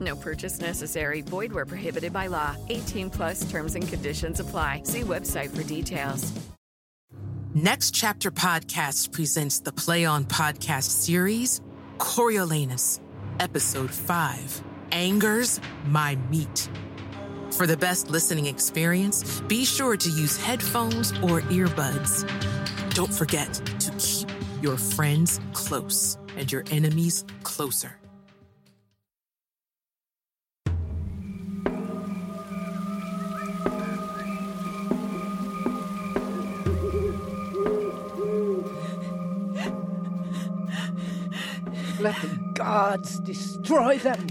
[0.00, 1.20] No purchase necessary.
[1.22, 2.56] Void where prohibited by law.
[2.68, 4.82] 18 plus terms and conditions apply.
[4.84, 6.32] See website for details.
[7.52, 11.60] Next Chapter Podcast presents the Play On Podcast series,
[11.98, 13.00] Coriolanus,
[13.40, 16.70] Episode 5 Angers My Meat.
[17.50, 22.24] For the best listening experience, be sure to use headphones or earbuds.
[22.94, 24.28] Don't forget to keep
[24.62, 27.99] your friends close and your enemies closer.
[42.00, 44.26] Let the gods destroy them.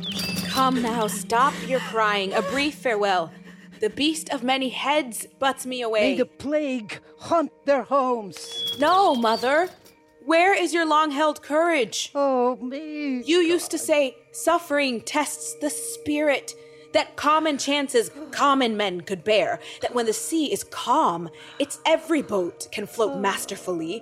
[0.47, 2.33] Come now, stop your crying.
[2.33, 3.31] A brief farewell.
[3.79, 6.11] The beast of many heads butts me away.
[6.13, 8.75] May the plague haunt their homes.
[8.79, 9.69] No, mother.
[10.25, 12.11] Where is your long held courage?
[12.15, 13.21] Oh, me.
[13.23, 16.55] You used to say suffering tests the spirit.
[16.93, 19.59] That common chances common men could bear.
[19.81, 23.19] That when the sea is calm, its every boat can float oh.
[23.19, 24.01] masterfully.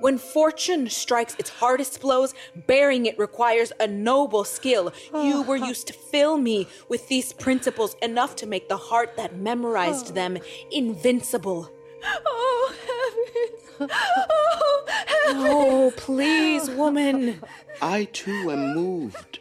[0.00, 2.34] When fortune strikes its hardest blows,
[2.66, 4.92] bearing it requires a noble skill.
[5.12, 5.42] You oh.
[5.42, 10.10] were used to fill me with these principles enough to make the heart that memorized
[10.10, 10.14] oh.
[10.14, 10.38] them
[10.70, 11.70] invincible.
[12.04, 13.90] Oh, heavens!
[13.92, 15.46] Oh, heavens!
[15.50, 17.40] Oh, please, woman.
[17.82, 19.40] I too am moved.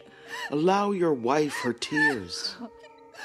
[0.51, 2.55] Allow your wife her tears.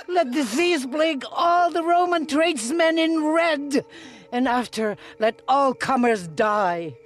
[0.08, 3.84] Let disease plague all the Roman tradesmen in red,
[4.30, 6.96] and after let all comers die.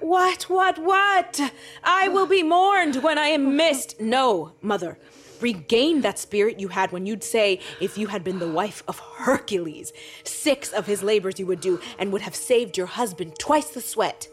[0.00, 1.40] What, what, what?
[1.82, 4.00] I will be mourned when I am missed.
[4.00, 4.98] No, mother.
[5.40, 8.98] Regain that spirit you had when you'd say, if you had been the wife of
[8.98, 9.92] Hercules,
[10.24, 13.80] six of his labors you would do and would have saved your husband twice the
[13.80, 14.28] sweat.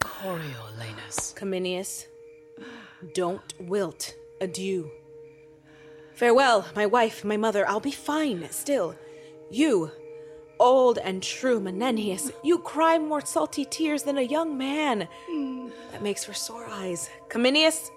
[0.00, 1.34] Coriolanus.
[1.34, 2.06] Cominius,
[3.14, 4.14] don't wilt.
[4.40, 4.90] Adieu.
[6.14, 7.68] Farewell, my wife, my mother.
[7.68, 8.96] I'll be fine still.
[9.50, 9.92] You,
[10.58, 15.08] old and true Menenius, you cry more salty tears than a young man.
[15.28, 15.68] Hmm.
[15.92, 17.10] That makes for sore eyes.
[17.28, 17.90] Cominius,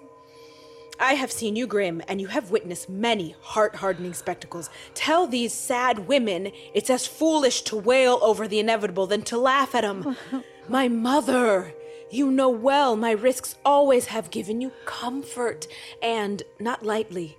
[1.00, 4.70] I have seen you grim, and you have witnessed many heart hardening spectacles.
[4.94, 9.74] Tell these sad women it's as foolish to wail over the inevitable than to laugh
[9.74, 10.16] at 'em.
[10.68, 11.74] my mother,
[12.10, 15.66] you know well my risks always have given you comfort,
[16.02, 17.36] and not lightly,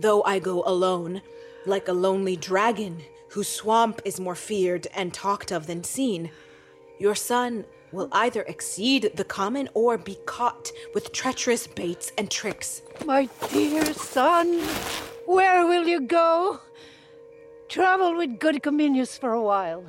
[0.00, 1.22] though I go alone,
[1.66, 3.02] like a lonely dragon
[3.32, 6.30] whose swamp is more feared and talked of than seen.
[6.98, 12.82] Your son will either exceed the common or be caught with treacherous baits and tricks.
[13.06, 14.60] My dear son,
[15.24, 16.60] where will you go?
[17.68, 19.84] Travel with good Cominius for a while.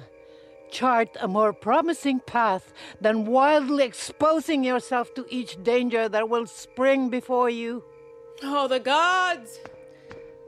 [0.71, 7.09] Chart a more promising path than wildly exposing yourself to each danger that will spring
[7.09, 7.83] before you.
[8.41, 9.59] Oh, the gods!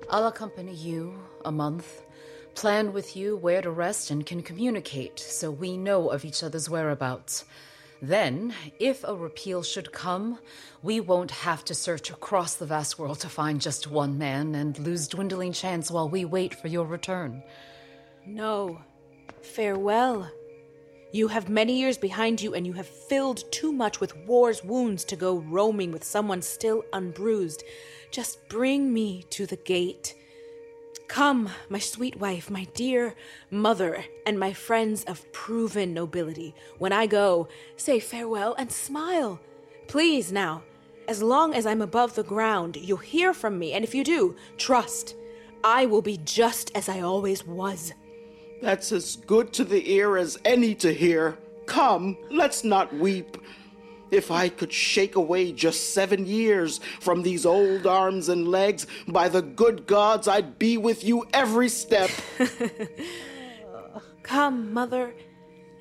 [0.09, 1.13] I'll accompany you
[1.43, 2.04] a month,
[2.55, 6.69] plan with you where to rest, and can communicate so we know of each other's
[6.69, 7.45] whereabouts.
[8.01, 10.39] Then, if a repeal should come,
[10.83, 14.77] we won't have to search across the vast world to find just one man and
[14.79, 17.41] lose dwindling chance while we wait for your return.
[18.25, 18.81] No.
[19.41, 20.29] Farewell.
[21.11, 25.05] You have many years behind you, and you have filled too much with war's wounds
[25.05, 27.63] to go roaming with someone still unbruised.
[28.11, 30.15] Just bring me to the gate.
[31.07, 33.15] Come, my sweet wife, my dear
[33.51, 36.55] mother, and my friends of proven nobility.
[36.77, 37.47] When I go,
[37.77, 39.39] say farewell and smile.
[39.87, 40.63] Please, now,
[41.07, 44.35] as long as I'm above the ground, you'll hear from me, and if you do,
[44.57, 45.15] trust.
[45.63, 47.93] I will be just as I always was.
[48.61, 51.37] That's as good to the ear as any to hear.
[51.65, 53.37] Come, let's not weep.
[54.11, 59.29] If I could shake away just seven years from these old arms and legs, by
[59.29, 62.09] the good gods, I'd be with you every step.
[64.23, 65.13] Come, mother,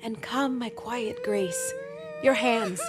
[0.03, 1.73] and come, my quiet grace.
[2.21, 2.79] Your hands.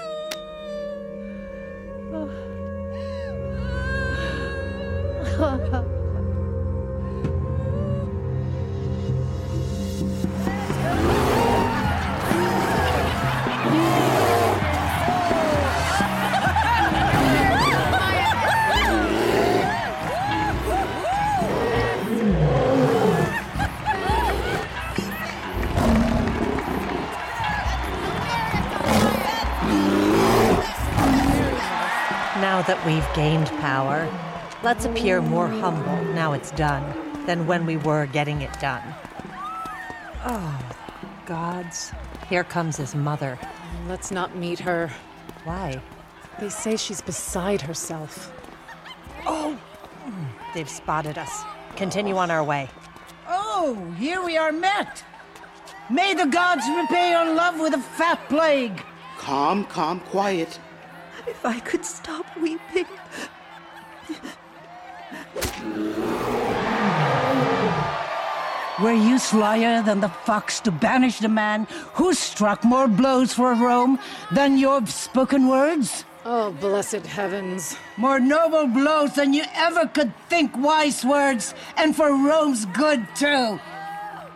[33.17, 34.07] gained power,
[34.63, 36.85] let's appear more humble now it's done
[37.25, 38.83] than when we were getting it done.
[40.27, 40.59] Oh,
[41.25, 41.93] gods.
[42.29, 43.39] Here comes his mother.
[43.89, 44.91] Let's not meet her.
[45.45, 45.81] Why?
[46.39, 48.31] They say she's beside herself.
[49.25, 49.59] Oh!
[50.53, 51.43] They've spotted us.
[51.75, 52.69] Continue on our way.
[53.27, 55.03] Oh, here we are met.
[55.89, 58.85] May the gods repay your love with a fat plague.
[59.17, 60.59] Calm, calm, quiet.
[61.27, 62.87] If I could stop weeping.
[68.83, 73.55] Were you slyer than the fox to banish the man who struck more blows for
[73.55, 73.99] Rome
[74.31, 76.05] than your spoken words?
[76.27, 77.77] Oh, blessed heavens.
[77.97, 83.59] More noble blows than you ever could think wise words, and for Rome's good too.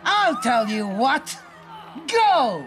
[0.03, 1.37] I'll tell you what.
[2.07, 2.65] Go!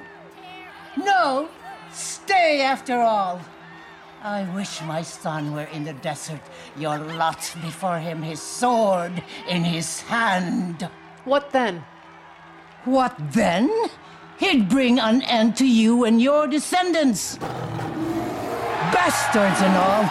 [0.96, 1.48] No,
[1.90, 3.40] stay after all.
[4.24, 6.40] I wish my son were in the desert,
[6.78, 10.88] your lot before him, his sword in his hand.
[11.26, 11.84] What then?
[12.86, 13.70] What then?
[14.38, 17.36] He'd bring an end to you and your descendants.
[18.96, 20.10] Bastards and all.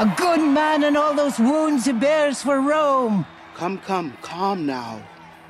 [0.00, 3.24] A good man and all those wounds he bears for Rome.
[3.54, 5.00] Come, come, calm now.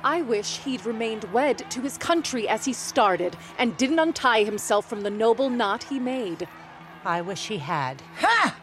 [0.01, 4.87] I wish he'd remained wed to his country as he started and didn't untie himself
[4.87, 6.47] from the noble knot he made.
[7.05, 8.01] I wish he had.
[8.17, 8.55] Ha!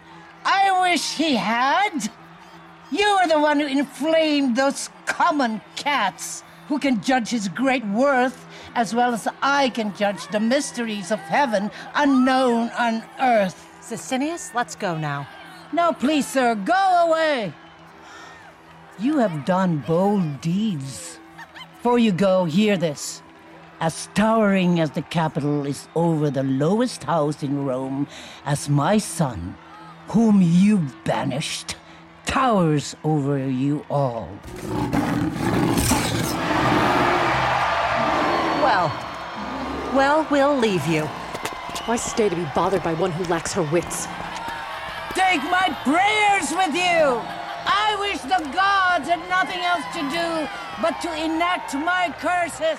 [0.44, 2.11] I wish he had.
[2.90, 8.46] You are the one who inflamed those common cats who can judge his great worth
[8.75, 13.67] as well as I can judge the mysteries of heaven unknown on earth.
[13.81, 15.26] Sicinius, let's go now.
[15.73, 17.52] No, please, sir, go away.
[18.99, 21.19] You have done bold deeds.
[21.76, 23.23] Before you go, hear this.
[23.81, 28.09] As towering as the Capitol is over the lowest house in Rome,
[28.45, 29.57] as my son,
[30.09, 31.77] whom you banished,
[32.27, 34.29] towers over you all.
[38.65, 38.91] Well,
[39.95, 41.05] well, we'll leave you.
[41.87, 44.07] Why stay to be bothered by one who lacks her wits?
[45.15, 47.38] Take my prayers with you!
[47.69, 50.49] I wish the gods had nothing else to do
[50.81, 52.79] but to enact my curses!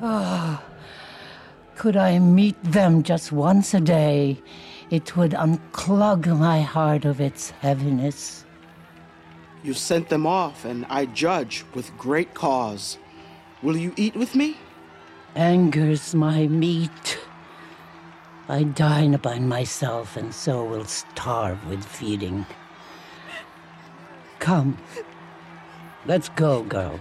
[0.00, 0.62] Ah,
[1.74, 4.40] could I meet them just once a day,
[4.90, 8.44] it would unclog my heart of its heaviness.
[9.62, 12.98] You sent them off, and I judge with great cause.
[13.62, 14.56] Will you eat with me?
[15.34, 17.18] Anger's my meat.
[18.50, 22.46] I dine upon myself, and so will starve with feeding.
[24.38, 24.78] Come.
[26.06, 26.98] Let's go, girl.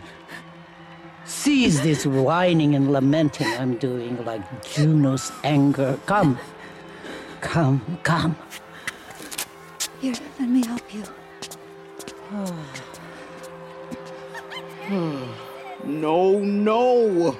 [1.24, 5.98] Cease this whining and lamenting I'm doing like Juno's anger.
[6.06, 6.38] Come.
[7.40, 8.36] Come, come.
[10.02, 11.04] Here, let me help you.
[14.88, 15.26] Hmm.
[15.84, 17.38] No, no.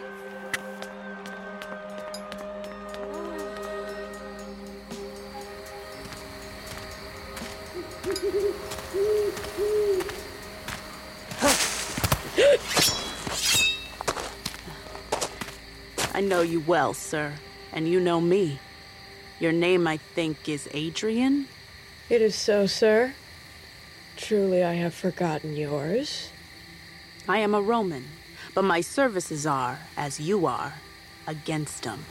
[16.38, 17.34] Know you well, sir,
[17.74, 18.60] and you know me.
[19.40, 21.48] Your name, I think, is Adrian?
[22.12, 23.16] It is so, sir.
[24.18, 26.30] Truly, I have forgotten yours.
[27.28, 28.06] I am a Roman,
[28.54, 30.76] but my services are, as you are,
[31.26, 32.06] against them.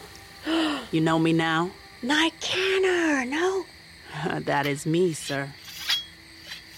[0.90, 1.70] you know me now?
[2.02, 3.64] Nicanor, no?
[4.40, 5.50] that is me, sir.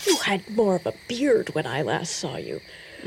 [0.05, 2.61] You had more of a beard when I last saw you,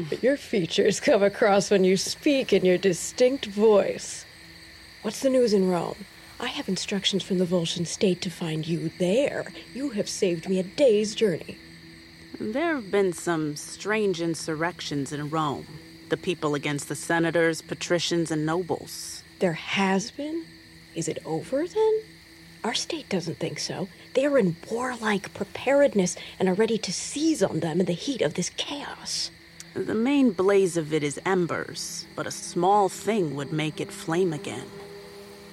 [0.10, 4.26] but your features come across when you speak in your distinct voice.
[5.02, 6.06] What's the news in Rome?
[6.40, 9.52] I have instructions from the Volscian state to find you there.
[9.74, 11.58] You have saved me a day's journey.
[12.40, 15.66] There have been some strange insurrections in Rome.
[16.10, 19.24] The people against the senators, patricians, and nobles.
[19.40, 20.46] There has been?
[20.94, 22.02] Is it over then?
[22.64, 23.88] Our state doesn't think so.
[24.14, 28.22] They are in warlike preparedness and are ready to seize on them in the heat
[28.22, 29.32] of this chaos.
[29.74, 34.32] The main blaze of it is embers, but a small thing would make it flame
[34.32, 34.68] again.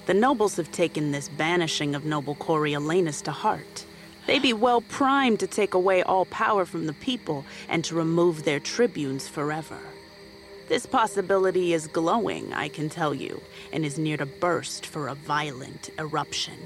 [0.09, 3.85] The nobles have taken this banishing of noble Coriolanus to heart.
[4.27, 8.45] They be well primed to take away all power from the people and to remove
[8.45, 9.77] their tribunes forever.
[10.67, 15.15] This possibility is glowing, I can tell you, and is near to burst for a
[15.15, 16.57] violent eruption.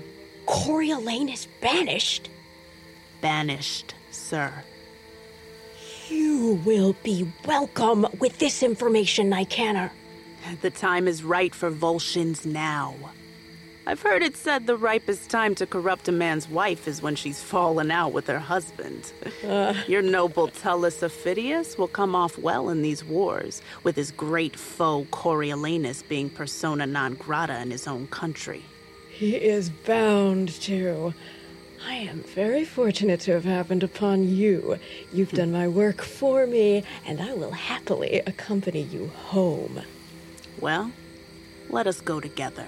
[0.46, 2.30] Coriolanus banished?
[3.20, 4.52] Banished, sir.
[6.08, 9.90] You will be welcome with this information, Nicanor.
[10.60, 12.94] The time is right for Volscians now.
[13.84, 17.42] I've heard it said the ripest time to corrupt a man's wife is when she's
[17.42, 19.12] fallen out with her husband.
[19.44, 19.74] Uh.
[19.88, 25.04] Your noble Tullus Aufidius will come off well in these wars, with his great foe
[25.10, 28.62] Coriolanus being persona non grata in his own country.
[29.10, 31.12] He is bound to.
[31.84, 34.78] I am very fortunate to have happened upon you.
[35.12, 39.82] You've done my work for me, and I will happily accompany you home.
[40.60, 40.92] Well,
[41.68, 42.66] let us go together.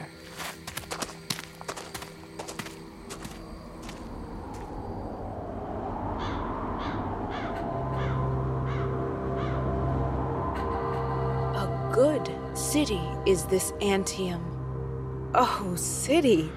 [12.75, 15.31] City is this Antium.
[15.33, 16.51] Oh, city.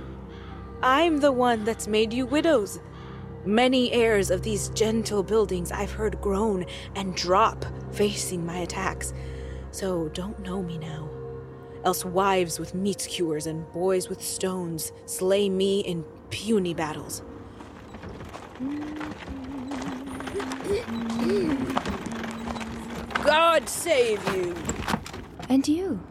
[0.82, 2.80] I'm the one that's made you widows.
[3.46, 9.14] Many heirs of these gentle buildings I've heard groan and drop facing my attacks.
[9.70, 11.08] So don't know me now.
[11.86, 17.22] Else wives with meat skewers and boys with stones slay me in puny battles.
[23.24, 24.56] God save you!
[25.50, 26.02] And you?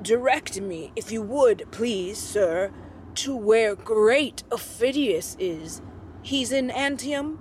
[0.00, 2.72] Direct me, if you would, please, sir,
[3.16, 5.82] to where great Aufidius is.
[6.22, 7.38] He's in Antium?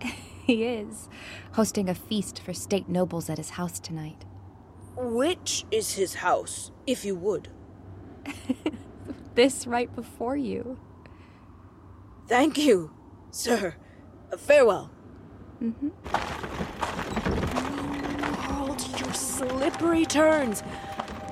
[0.48, 1.10] He is,
[1.52, 4.24] hosting a feast for state nobles at his house tonight.
[4.96, 7.48] Which is his house, if you would?
[9.38, 10.80] This right before you.
[12.26, 12.90] Thank you,
[13.30, 13.76] sir.
[14.36, 14.90] Farewell.
[15.62, 17.17] Mm-hmm.
[19.38, 20.64] Slippery turns.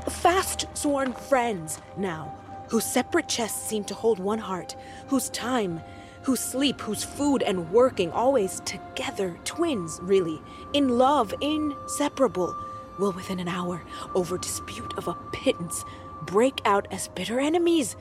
[0.08, 2.32] Fast sworn friends now,
[2.68, 4.76] whose separate chests seem to hold one heart,
[5.08, 5.80] whose time,
[6.22, 10.40] whose sleep, whose food and working always together, twins, really,
[10.72, 12.54] in love, inseparable,
[13.00, 13.82] will within an hour,
[14.14, 15.84] over dispute of a pittance,
[16.26, 17.96] break out as bitter enemies.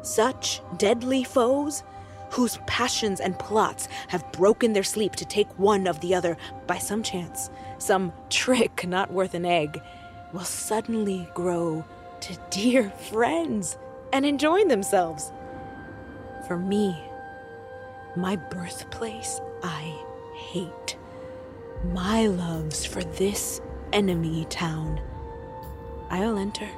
[0.00, 1.82] Such deadly foes,
[2.30, 6.78] whose passions and plots have broken their sleep to take one of the other by
[6.78, 9.80] some chance, some trick not worth an egg,
[10.32, 11.84] will suddenly grow
[12.20, 13.78] to dear friends
[14.12, 15.32] and enjoy themselves.
[16.46, 16.96] For me,
[18.16, 20.02] my birthplace I
[20.36, 20.96] hate.
[21.92, 23.60] My love's for this
[23.92, 25.00] enemy town.
[26.10, 26.68] I'll enter.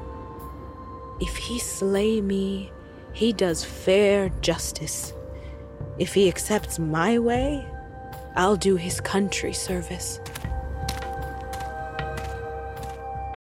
[1.21, 2.73] If he slay me,
[3.13, 5.13] he does fair justice.
[5.99, 7.67] If he accepts my way,
[8.37, 10.21] I'll do his country service.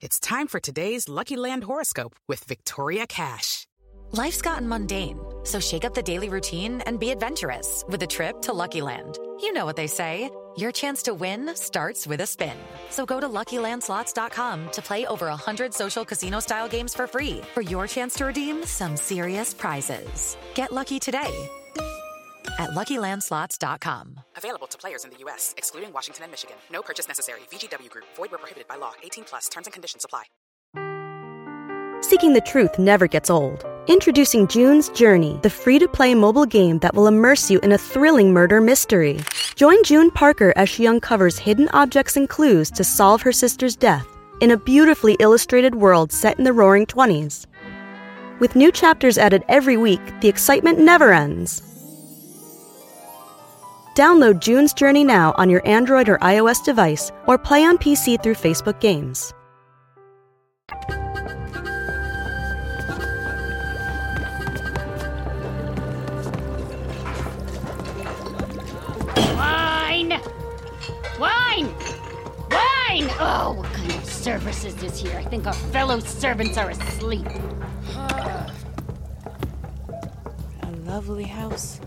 [0.01, 3.67] It's time for today's Lucky Land horoscope with Victoria Cash.
[4.11, 8.41] Life's gotten mundane, so shake up the daily routine and be adventurous with a trip
[8.41, 9.19] to Lucky Land.
[9.39, 12.57] You know what they say your chance to win starts with a spin.
[12.89, 17.61] So go to luckylandslots.com to play over 100 social casino style games for free for
[17.61, 20.35] your chance to redeem some serious prizes.
[20.55, 21.49] Get lucky today
[22.59, 24.19] at luckylandslots.com.
[24.35, 26.57] Available to players in the U.S., excluding Washington and Michigan.
[26.71, 27.39] No purchase necessary.
[27.51, 28.91] VGW Group, void where prohibited by law.
[29.01, 30.25] 18 plus terms and conditions apply.
[32.01, 33.65] Seeking the truth never gets old.
[33.87, 37.77] Introducing June's Journey, the free to play mobile game that will immerse you in a
[37.77, 39.19] thrilling murder mystery.
[39.55, 44.07] Join June Parker as she uncovers hidden objects and clues to solve her sister's death
[44.39, 47.45] in a beautifully illustrated world set in the roaring 20s.
[48.39, 51.61] With new chapters added every week, the excitement never ends.
[53.99, 58.35] Download June's Journey now on your Android or iOS device or play on PC through
[58.35, 59.33] Facebook Games.
[69.35, 70.11] Wine!
[71.19, 71.67] Wine!
[72.49, 73.09] Wine!
[73.19, 75.17] Oh, what kind of service is this here?
[75.17, 77.27] I think our fellow servants are asleep.
[80.61, 81.81] A lovely house.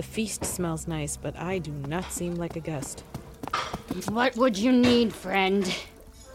[0.00, 3.04] The feast smells nice, but I do not seem like a guest.
[4.08, 5.66] What would you need, friend?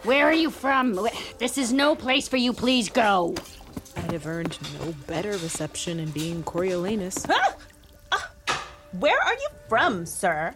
[0.03, 1.09] Where are you from?
[1.39, 2.53] This is no place for you.
[2.53, 3.33] Please go.
[3.97, 7.27] I'd have earned no better reception in being Coriolanus.
[7.27, 8.19] Uh,
[8.99, 10.53] where are you from, sir?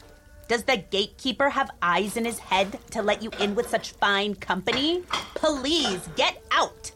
[0.47, 4.35] Does the gatekeeper have eyes in his head to let you in with such fine
[4.35, 5.01] company?
[5.33, 6.91] Please get out.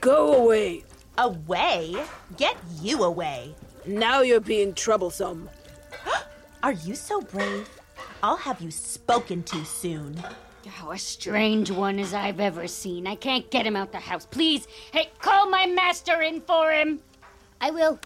[0.00, 0.84] Go away.
[1.18, 2.04] Away?
[2.36, 3.56] Get you away.
[3.86, 5.48] Now you're being troublesome.
[6.62, 7.68] Are you so brave?
[8.22, 10.22] I'll have you spoken to soon.
[10.80, 13.06] Oh, a strange one as I've ever seen.
[13.08, 14.26] I can't get him out the house.
[14.26, 17.00] Please, hey, call my master in for him.
[17.60, 17.98] I will.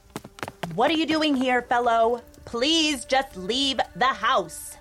[0.74, 2.22] What are you doing here, fellow?
[2.46, 4.76] Please just leave the house.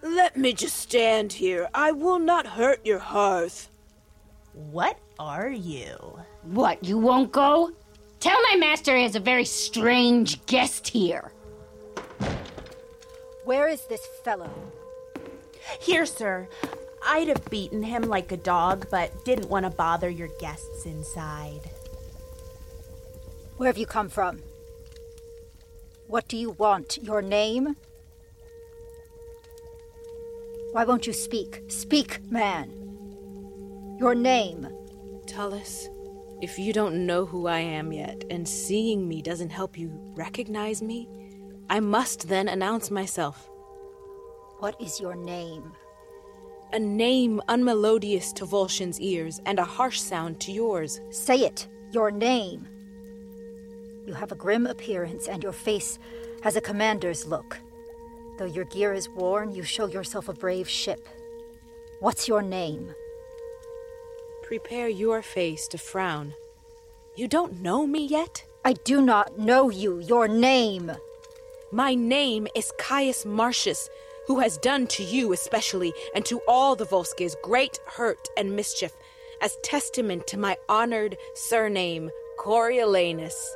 [0.00, 1.68] Let me just stand here.
[1.74, 3.68] I will not hurt your hearth.
[4.52, 6.20] What are you?
[6.42, 7.72] What, you won't go?
[8.20, 11.32] Tell my master he has a very strange guest here.
[13.44, 14.50] Where is this fellow?
[15.80, 16.48] Here, sir.
[17.06, 21.60] I'd have beaten him like a dog, but didn't want to bother your guests inside.
[23.56, 24.42] Where have you come from?
[26.08, 26.98] What do you want?
[27.02, 27.76] Your name?
[30.72, 31.62] Why won't you speak?
[31.68, 32.70] Speak, man.
[33.98, 34.68] Your name.
[35.26, 35.88] Tullus,
[36.40, 40.82] if you don't know who I am yet, and seeing me doesn't help you recognize
[40.82, 41.08] me,
[41.68, 43.50] I must then announce myself.
[44.60, 45.72] What is your name?
[46.72, 51.00] A name unmelodious to Volscian's ears, and a harsh sound to yours.
[51.10, 51.66] Say it.
[51.92, 52.68] Your name.
[54.06, 55.98] You have a grim appearance, and your face
[56.42, 57.58] has a commander's look.
[58.38, 61.08] Though your gear is worn, you show yourself a brave ship.
[62.00, 62.94] What's your name?
[64.48, 66.32] Prepare your face to frown.
[67.14, 68.46] You don't know me yet?
[68.64, 69.98] I do not know you.
[69.98, 70.90] Your name.
[71.70, 73.90] My name is Caius Marcius,
[74.26, 78.92] who has done to you especially, and to all the Volsces, great hurt and mischief,
[79.42, 83.54] as testament to my honored surname, Coriolanus.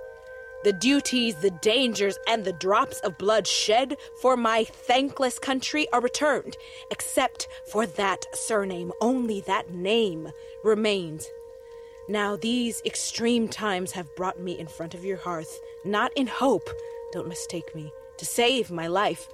[0.62, 6.02] The duties, the dangers, and the drops of blood shed for my thankless country are
[6.02, 6.58] returned,
[6.90, 8.92] except for that surname.
[9.00, 10.30] Only that name
[10.64, 11.28] remains.
[12.08, 16.69] Now, these extreme times have brought me in front of your hearth, not in hope,
[17.13, 19.28] don't mistake me, to save my life.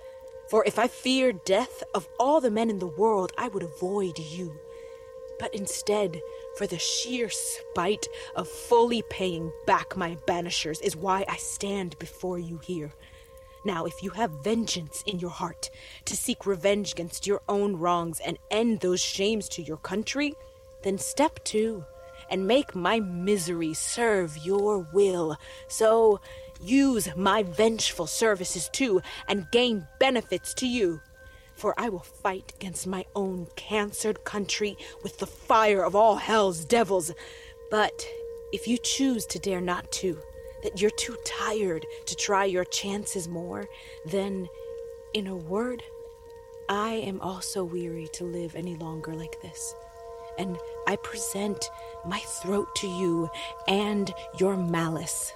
[0.50, 4.18] For if I feared death of all the men in the world, I would avoid
[4.18, 4.59] you.
[5.38, 6.20] But instead,
[6.57, 12.38] for the sheer spite of fully paying back my banishers, is why I stand before
[12.38, 12.92] you here.
[13.64, 15.70] Now, if you have vengeance in your heart
[16.07, 20.35] to seek revenge against your own wrongs and end those shames to your country,
[20.82, 21.84] then step two
[22.30, 25.36] and make my misery serve your will.
[25.68, 26.20] So
[26.60, 31.00] use my vengeful services too and gain benefits to you.
[31.54, 36.64] For I will fight against my own cancered country with the fire of all hell's
[36.64, 37.12] devils.
[37.70, 38.06] But
[38.52, 40.18] if you choose to dare not to,
[40.62, 43.68] that you're too tired to try your chances more,
[44.06, 44.48] then,
[45.14, 45.82] in a word,
[46.68, 49.74] I am also weary to live any longer like this.
[50.38, 51.70] And I present
[52.07, 53.29] my throat to you
[53.66, 55.33] and your malice.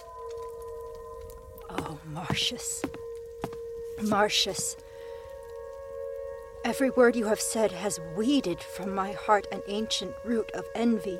[1.69, 2.83] Oh, Marcius.
[4.01, 4.77] Marcius.
[6.65, 11.19] Every word you have said has weeded from my heart an ancient root of envy.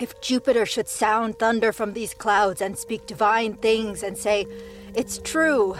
[0.00, 4.46] If Jupiter should sound thunder from these clouds and speak divine things and say,
[4.94, 5.76] It's true,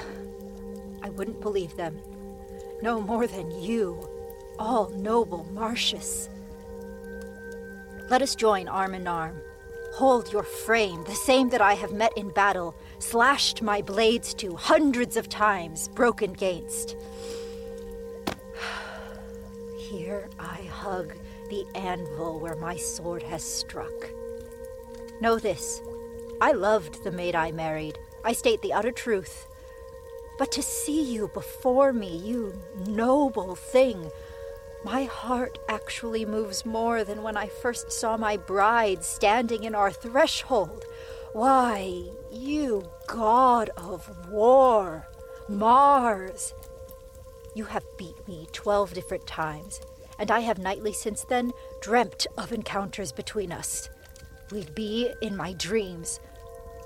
[1.03, 1.99] I wouldn't believe them.
[2.83, 4.09] No more than you,
[4.59, 6.29] all noble Marcius.
[8.11, 9.41] Let us join arm in arm.
[9.95, 14.57] Hold your frame, the same that I have met in battle, slashed my blades to
[14.57, 16.97] hundreds of times, broken against.
[19.79, 21.15] Here I hug
[21.49, 24.11] the anvil where my sword has struck.
[25.21, 25.81] Know this
[26.41, 27.99] I loved the maid I married.
[28.23, 29.47] I state the utter truth.
[30.39, 34.11] But to see you before me, you noble thing,
[34.85, 39.91] my heart actually moves more than when I first saw my bride standing in our
[39.91, 40.85] threshold.
[41.33, 45.09] Why, you god of war,
[45.49, 46.55] Mars!
[47.55, 49.81] You have beat me twelve different times,
[50.19, 53.89] and I have nightly since then dreamt of encounters between us.
[54.51, 56.21] We'd be in my dreams,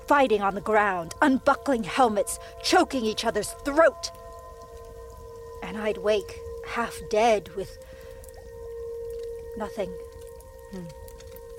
[0.07, 4.11] fighting on the ground, unbuckling helmets, choking each other's throat.
[5.61, 7.77] And I'd wake half dead with
[9.59, 9.91] nothing.
[10.71, 10.85] Hmm.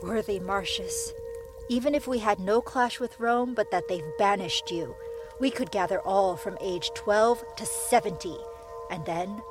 [0.03, 1.13] Worthy Marcius,
[1.69, 4.97] even if we had no clash with Rome, but that they've banished you,
[5.39, 8.37] we could gather all from age 12 to 70,
[8.91, 9.43] and then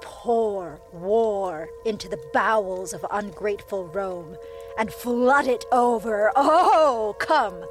[0.00, 4.36] pour war into the bowels of ungrateful Rome
[4.78, 6.30] and flood it over.
[6.36, 7.64] Oh, come,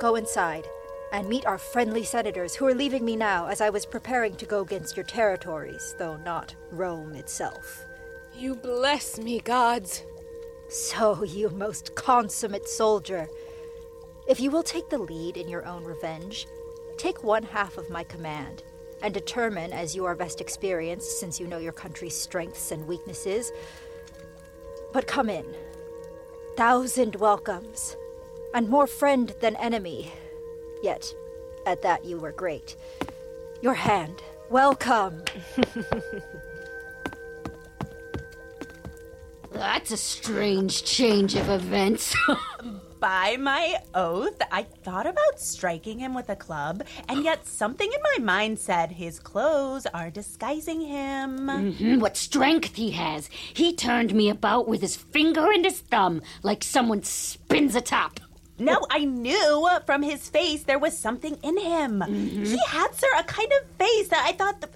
[0.00, 0.66] go inside.
[1.12, 4.46] and meet our friendly senators who are leaving me now as I was preparing to
[4.46, 7.84] go against your territories, though not Rome itself.
[8.36, 10.04] You bless me, gods.
[10.68, 13.28] So, you most consummate soldier.
[14.26, 16.46] If you will take the lead in your own revenge,
[16.96, 18.62] take one half of my command,
[19.02, 23.52] and determine, as you are best experienced since you know your country's strengths and weaknesses.
[24.92, 25.44] But come in.
[26.56, 27.96] Thousand welcomes,
[28.54, 30.12] and more friend than enemy.
[30.82, 31.14] Yet,
[31.66, 32.76] at that you were great.
[33.60, 34.22] Your hand.
[34.48, 35.24] Welcome.
[39.52, 42.14] That's a strange change of events.
[43.00, 48.00] By my oath, I thought about striking him with a club, and yet something in
[48.18, 51.38] my mind said his clothes are disguising him.
[51.48, 53.30] Mhm, What strength he has.
[53.54, 58.20] He turned me about with his finger and his thumb like someone spins a top.
[58.58, 62.02] No, I knew from his face there was something in him.
[62.02, 64.60] He had, sir, a kind of face that I thought.
[64.60, 64.68] The,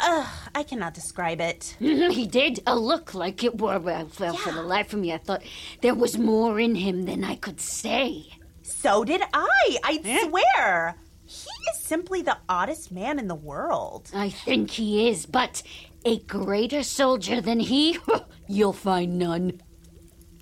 [0.00, 1.76] uh, I cannot describe it.
[1.80, 2.60] He did.
[2.66, 3.78] A look like it were.
[3.78, 5.42] Well, well, for the life of me, I thought
[5.80, 8.26] there was more in him than I could say.
[8.62, 9.78] So did I.
[9.84, 10.96] I swear.
[11.26, 14.10] He is simply the oddest man in the world.
[14.14, 15.62] I think he is, but
[16.04, 17.98] a greater soldier than he,
[18.48, 19.62] you'll find none.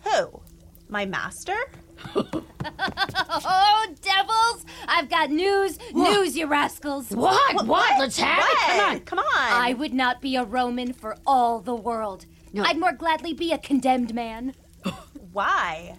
[0.05, 0.43] Who?
[0.89, 1.57] My master?
[2.15, 4.67] Oh, devils!
[4.89, 7.11] I've got news, news, you rascals.
[7.11, 7.55] What?
[7.55, 7.67] What?
[7.67, 7.99] What?
[7.99, 8.57] Let's have it.
[8.59, 9.01] Come on.
[9.01, 9.25] Come on.
[9.63, 12.27] I would not be a Roman for all the world.
[12.53, 12.65] No.
[12.65, 14.55] I'd more gladly be a condemned man.
[15.33, 15.97] Why?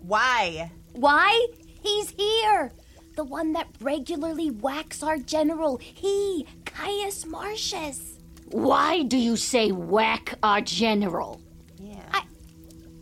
[0.00, 0.70] Why?
[0.92, 1.46] Why?
[1.82, 2.72] He's here.
[3.16, 5.78] The one that regularly whacks our general.
[5.78, 8.18] He, Caius Marcius.
[8.46, 11.40] Why do you say whack our general?
[11.78, 12.04] Yeah.
[12.12, 12.22] I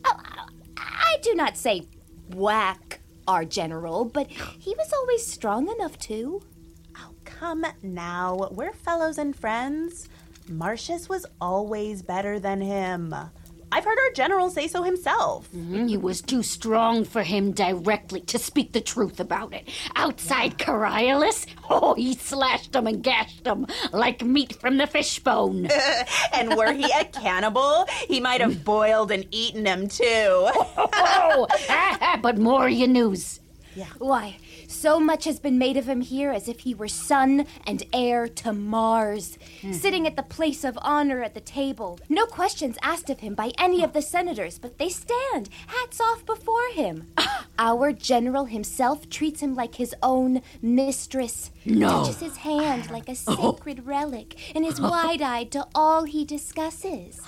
[0.04, 0.16] oh,
[0.76, 1.86] I do not say
[2.34, 6.42] whack our general, but he was always strong enough to.
[6.96, 8.48] Oh, come now.
[8.50, 10.08] We're fellows and friends.
[10.48, 13.14] Marcius was always better than him.
[13.72, 15.48] I've heard our general say so himself.
[15.54, 19.68] Mhm, He was too strong for him directly to speak the truth about it.
[19.96, 25.68] Outside Coriolus, oh, he slashed him and gashed him like meat from the fishbone.
[26.32, 30.04] and were he a cannibal, he might have boiled and eaten him too.
[30.06, 31.46] oh,
[32.22, 33.40] but more your news.
[33.76, 33.86] Yeah.
[33.98, 34.36] Why,
[34.70, 38.28] so much has been made of him here as if he were son and heir
[38.28, 39.72] to Mars, mm-hmm.
[39.72, 41.98] sitting at the place of honor at the table.
[42.08, 46.24] No questions asked of him by any of the senators, but they stand, hats off
[46.24, 47.08] before him.
[47.58, 52.04] Our general himself treats him like his own mistress, No.
[52.04, 53.52] touches his hand like a oh.
[53.52, 57.20] sacred relic, and is wide eyed to all he discusses.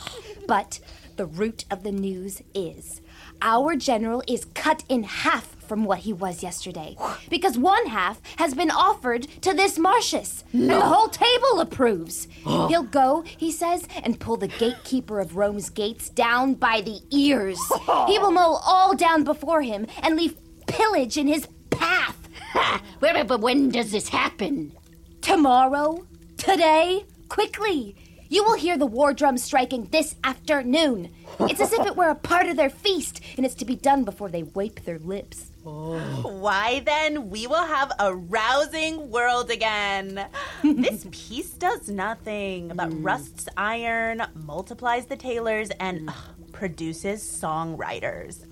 [0.47, 0.81] But
[1.17, 3.02] the root of the news is
[3.43, 6.97] our general is cut in half from what he was yesterday
[7.29, 12.29] because one half has been offered to this Marcius, and the whole table approves.
[12.45, 12.69] Oh.
[12.69, 17.59] He'll go, he says, and pull the gatekeeper of Rome's gates down by the ears.
[17.71, 18.07] Oh.
[18.07, 22.19] He will mow all down before him and leave pillage in his path.
[23.01, 24.73] Wait, but when does this happen?
[25.21, 26.07] Tomorrow?
[26.37, 27.07] Today?
[27.29, 27.97] Quickly!
[28.33, 31.11] You will hear the war drums striking this afternoon.
[31.41, 34.05] It's as if it were a part of their feast, and it's to be done
[34.05, 35.51] before they wipe their lips.
[35.63, 40.27] Why then, we will have a rousing world again.
[40.65, 43.03] this peace does nothing but hmm.
[43.03, 46.09] rusts iron, multiplies the tailors, and hmm.
[46.09, 46.15] ugh,
[46.53, 48.47] produces songwriters.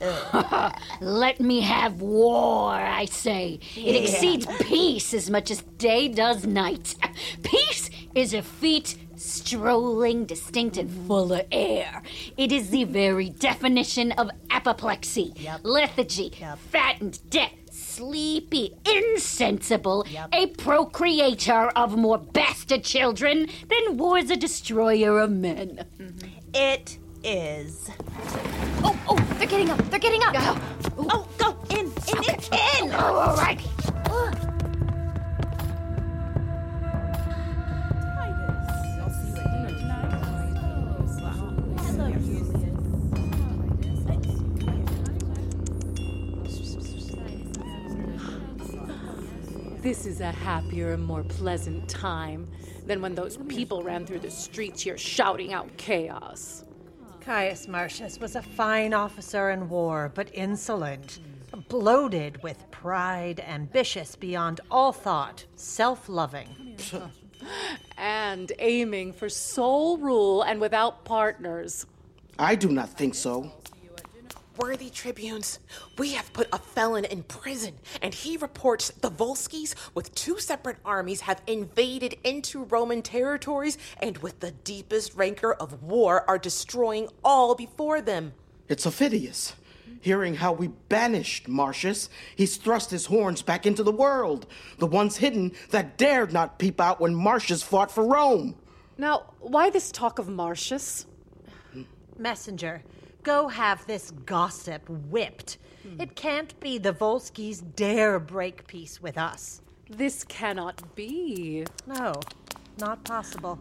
[1.01, 3.61] Let me have war, I say.
[3.75, 4.01] It Yeah.
[4.03, 6.97] exceeds peace as much as day does night.
[7.43, 12.03] Peace is a feat strolling, distinct, and full of air.
[12.37, 16.33] It is the very definition of apoplexy, lethargy,
[16.71, 25.31] fattened, dead, sleepy, insensible, a procreator of more bastard children than war's a destroyer of
[25.31, 25.87] men.
[25.99, 26.29] Mm-hmm.
[26.55, 27.91] It is.
[28.83, 29.79] Oh, oh, they're getting up.
[29.91, 30.35] They're getting up.
[30.99, 32.95] Oh, go in, in, in, in.
[32.95, 33.61] Oh, all right.
[49.91, 52.49] This is a happier and more pleasant time
[52.87, 56.63] than when those people ran through the streets here shouting out chaos.
[57.21, 61.19] Caius Marcius was a fine officer in war, but insolent,
[61.69, 66.77] bloated with pride, ambitious beyond all thought, self loving.
[67.99, 71.85] and aiming for sole rule and without partners.
[72.39, 73.51] I do not think so.
[74.61, 75.59] Worthy tribunes,
[75.97, 80.77] we have put a felon in prison, and he reports the Volsces, with two separate
[80.85, 87.09] armies, have invaded into Roman territories and, with the deepest rancor of war, are destroying
[87.25, 88.35] all before them.
[88.69, 89.55] It's Aufidius.
[90.03, 94.47] Hearing how we banished Marcius, he's thrust his horns back into the world,
[94.77, 98.57] the ones hidden that dared not peep out when Marcius fought for Rome.
[98.99, 101.07] Now, why this talk of Marcius?
[102.19, 102.83] Messenger,
[103.23, 105.59] go have this gossip whipped.
[105.83, 106.01] Hmm.
[106.01, 109.63] It can't be the Volsces dare break peace with us.
[109.89, 111.67] This cannot be.
[111.87, 112.15] No,
[112.79, 113.59] not possible.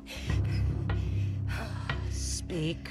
[2.11, 2.89] Speak.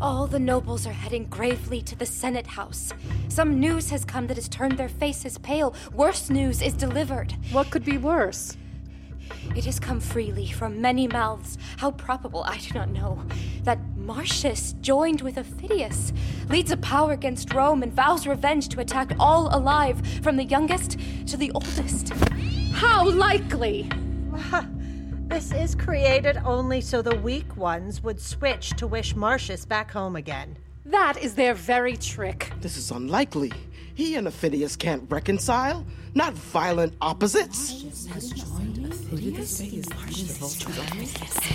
[0.00, 2.92] All the nobles are heading gravely to the Senate House.
[3.28, 5.74] Some news has come that has turned their faces pale.
[5.92, 7.36] Worse news is delivered.
[7.52, 8.56] What could be worse?
[9.56, 11.58] It has come freely from many mouths.
[11.76, 13.22] How probable, I do not know.
[13.64, 13.78] That
[14.10, 16.12] Marcius, joined with Aufidius,
[16.48, 20.98] leads a power against Rome and vows revenge to attack all alive, from the youngest
[21.28, 22.08] to the oldest.
[22.72, 23.88] How likely?
[25.28, 30.16] This is created only so the weak ones would switch to wish Marcius back home
[30.16, 30.56] again.
[30.86, 32.52] That is their very trick.
[32.60, 33.52] This is unlikely.
[33.94, 35.86] He and Aufidius can't reconcile.
[36.16, 37.84] Not violent opposites.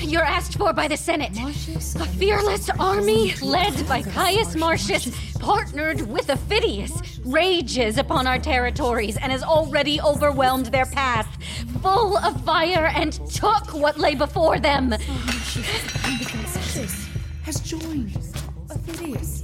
[0.01, 1.31] You're asked for by the Senate.
[1.37, 9.31] A fearless army led by Caius Marcius, partnered with Aufidius, rages upon our territories and
[9.31, 11.27] has already overwhelmed their path,
[11.81, 14.91] full of fire, and took what lay before them.
[17.43, 18.17] Has joined.
[18.67, 19.43] Aufidius.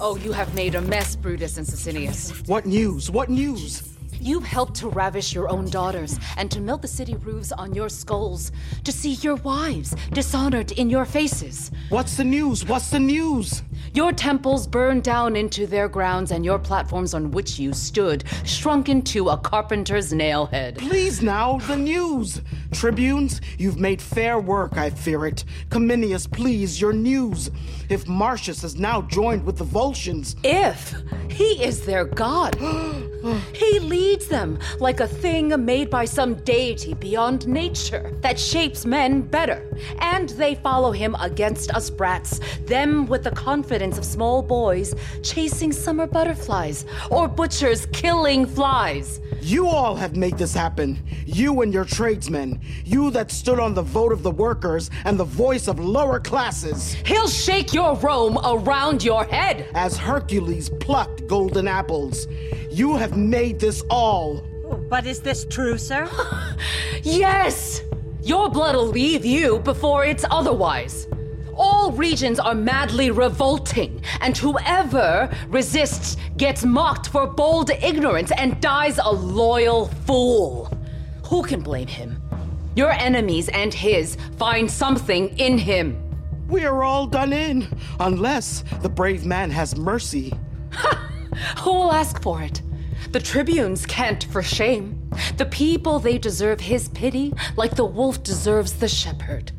[0.00, 2.48] Oh, you have made a mess, Brutus and Sicinius.
[2.48, 3.10] What news?
[3.10, 3.97] What news?
[4.28, 7.88] You helped to ravish your own daughters and to melt the city roofs on your
[7.88, 8.52] skulls,
[8.84, 11.70] to see your wives dishonored in your faces.
[11.88, 12.66] What's the news?
[12.66, 13.62] What's the news?
[13.94, 18.90] Your temples burned down into their grounds, and your platforms on which you stood shrunk
[18.90, 20.76] into a carpenter's nail head.
[20.76, 22.42] Please now, the news.
[22.70, 25.46] Tribunes, you've made fair work, I fear it.
[25.70, 27.50] Cominius, please, your news.
[27.88, 30.36] If Marcius has now joined with the Volscians.
[30.44, 30.94] If
[31.30, 32.58] he is their god,
[33.52, 39.22] he leads them like a thing made by some deity beyond nature that shapes men
[39.22, 39.64] better.
[40.00, 45.72] And they follow him against us brats, them with the confidence of small boys chasing
[45.72, 49.20] summer butterflies or butchers killing flies.
[49.40, 50.98] You all have made this happen.
[51.24, 52.60] You and your tradesmen.
[52.84, 56.94] You that stood on the vote of the workers and the voice of lower classes.
[57.06, 59.68] He'll shake your Rome around your head.
[59.74, 62.26] As Hercules plucked golden apples.
[62.78, 64.40] You have made this all.
[64.88, 66.08] But is this true, sir?
[67.02, 67.82] yes!
[68.22, 71.08] Your blood'll leave you before it's otherwise.
[71.56, 78.98] All regions are madly revolting, and whoever resists gets mocked for bold ignorance and dies
[78.98, 80.72] a loyal fool.
[81.24, 82.22] Who can blame him?
[82.76, 86.00] Your enemies and his find something in him.
[86.46, 87.66] We are all done in,
[87.98, 90.32] unless the brave man has mercy.
[91.62, 92.62] Who will ask for it?
[93.10, 95.10] The tribunes can't for shame.
[95.36, 99.52] The people, they deserve his pity like the wolf deserves the shepherd.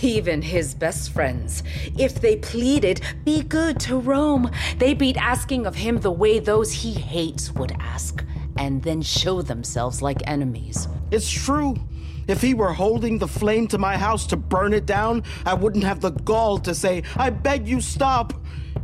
[0.00, 1.62] Even his best friends,
[1.98, 6.72] if they pleaded, be good to Rome, they'd be asking of him the way those
[6.72, 8.24] he hates would ask,
[8.56, 10.88] and then show themselves like enemies.
[11.10, 11.76] It's true.
[12.28, 15.84] If he were holding the flame to my house to burn it down, I wouldn't
[15.84, 18.32] have the gall to say, I beg you stop.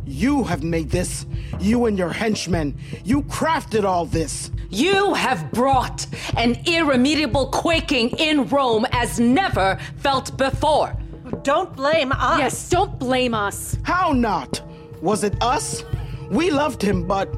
[0.09, 1.27] You have made this.
[1.59, 2.75] You and your henchmen.
[3.05, 4.49] You crafted all this.
[4.71, 10.97] You have brought an irremediable quaking in Rome as never felt before.
[11.43, 12.39] Don't blame us.
[12.39, 13.77] Yes, don't blame us.
[13.83, 14.61] How not?
[14.99, 15.83] Was it us?
[16.31, 17.31] We loved him, but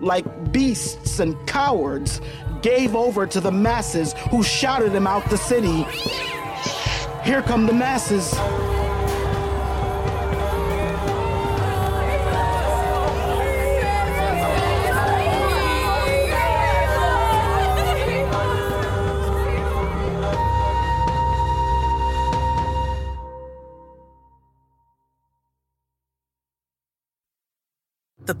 [0.00, 2.20] like beasts and cowards,
[2.62, 5.86] gave over to the masses who shouted him out the city.
[7.22, 8.34] Here come the masses.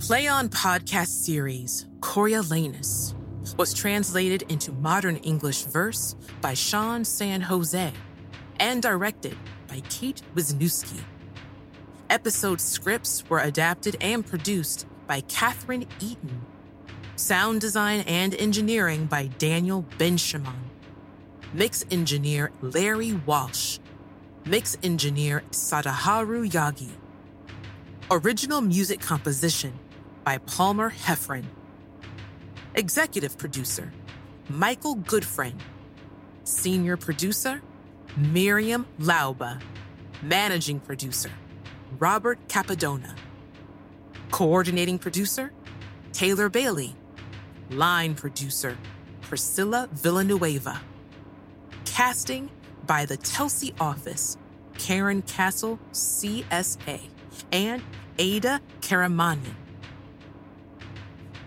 [0.02, 3.14] Play On podcast series, Coriolanus,
[3.56, 7.92] was translated into modern English verse by Sean San Jose
[8.58, 9.36] and directed
[9.68, 10.98] by Kate Wisniewski.
[12.10, 16.46] Episode scripts were adapted and produced by Catherine Eaton.
[17.14, 20.68] Sound design and engineering by Daniel Benjamin.
[21.52, 23.78] Mix engineer Larry Walsh.
[24.46, 26.90] Mix engineer Sadaharu Yagi.
[28.10, 29.72] Original music composition
[30.24, 31.44] by Palmer Heffron.
[32.74, 33.92] Executive producer
[34.48, 35.60] Michael Goodfriend.
[36.44, 37.62] Senior producer
[38.16, 39.60] Miriam Lauba.
[40.22, 41.30] Managing producer
[41.98, 43.16] Robert Capadona.
[44.30, 45.52] Coordinating producer
[46.12, 46.94] Taylor Bailey.
[47.70, 48.76] Line producer
[49.22, 50.80] Priscilla Villanueva.
[51.84, 52.50] Casting
[52.86, 54.36] by the Telsey office
[54.78, 57.00] Karen Castle, CSA,
[57.52, 57.82] and
[58.18, 59.61] Ada Karamanyan.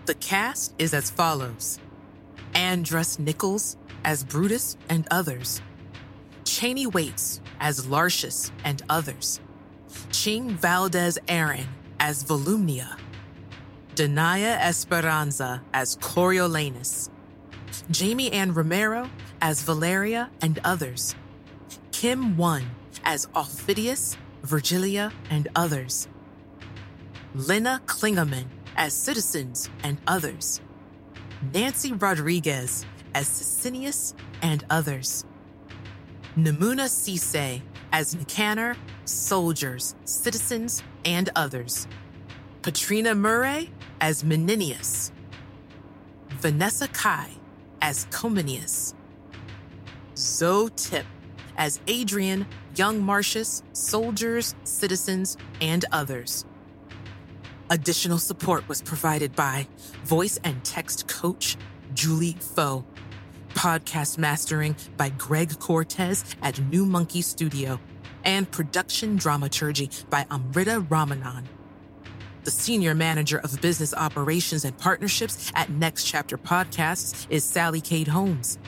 [0.06, 1.80] The cast is as follows.
[2.54, 5.60] Andress Nichols as Brutus and others,
[6.44, 9.40] Cheney Waits as Lartius and others,
[10.12, 11.66] Ching Valdes-Aran
[11.98, 12.96] as Volumnia,
[13.96, 17.10] Danaya Esperanza as Coriolanus,
[17.90, 19.10] Jamie Ann Romero
[19.42, 21.16] as Valeria and others,
[21.90, 22.70] Kim One
[23.04, 26.06] as Aufidius, Virgilia, and others,
[27.34, 30.60] Lena Klingerman as Citizens and others,
[31.52, 32.84] Nancy Rodriguez
[33.14, 35.24] as Sicinius and others,
[36.36, 37.62] Namuna Sise
[37.92, 41.86] as Nicanor, Soldiers, Citizens, and others,
[42.62, 45.10] Katrina Murray as Menenius,
[46.30, 47.30] Vanessa Kai
[47.80, 48.94] as Cominius,
[50.16, 51.06] Zoe Tip
[51.56, 56.44] as Adrian, Young Marcius, Soldiers, Citizens, and others.
[57.68, 59.66] Additional support was provided by
[60.04, 61.56] voice and text coach
[61.94, 62.84] Julie Foe,
[63.54, 67.80] podcast mastering by Greg Cortez at New Monkey Studio,
[68.24, 71.44] and production dramaturgy by Amrita Ramanan.
[72.44, 78.06] The senior manager of business operations and partnerships at Next Chapter Podcasts is Sally Kate
[78.06, 78.58] Holmes.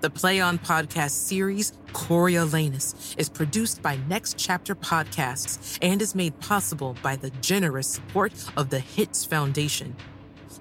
[0.00, 6.38] The Play On Podcast series, Coriolanus, is produced by Next Chapter Podcasts and is made
[6.40, 9.96] possible by the generous support of the Hitz Foundation.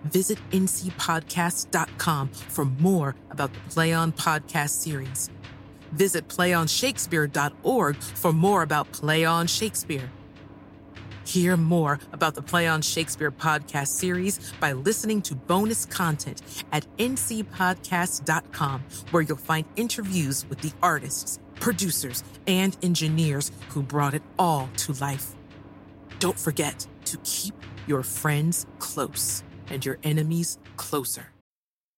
[0.06, 5.30] Visit ncpodcast.com for more about the Play On Podcast series.
[5.92, 10.10] Visit playonshakespeare.org for more about Play On Shakespeare.
[11.30, 16.88] Hear more about the Play on Shakespeare podcast series by listening to bonus content at
[16.98, 24.72] ncpodcast.com, where you'll find interviews with the artists, producers, and engineers who brought it all
[24.78, 25.36] to life.
[26.18, 27.54] Don't forget to keep
[27.86, 31.28] your friends close and your enemies closer.